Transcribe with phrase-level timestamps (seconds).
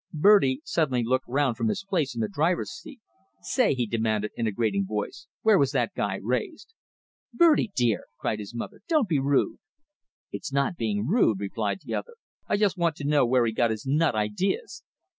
[0.13, 2.99] Bertie suddenly looked round from his place in the driver's seat.
[3.41, 6.73] "Say," he demanded, in a grating voice, "where was that guy raised?"
[7.31, 8.81] "Bertie dear!" cried his mother.
[8.87, 9.59] "Don't be rude!"
[10.33, 12.15] "I'm not being rude," replied the other.
[12.47, 14.81] "I just want to know where he got his nut ideas."